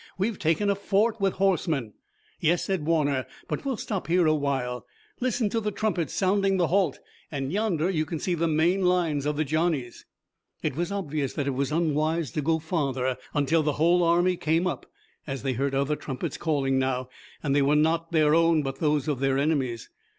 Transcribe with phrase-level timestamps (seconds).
[0.17, 1.93] We've taken a fort with horsemen!"
[2.39, 4.83] "Yes," said Warner, "but we'll stop here a while.
[5.19, 6.99] Listen to the trumpets sounding the halt,
[7.31, 10.07] and yonder you can see the main lines of the Johnnies."
[10.63, 14.65] It was obvious that it was unwise to go farther until the whole army came
[14.65, 14.87] up,
[15.27, 17.07] as they heard other trumpets calling now,
[17.43, 19.87] and they were not their own but those of their enemies.